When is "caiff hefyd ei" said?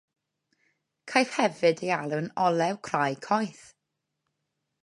1.11-1.93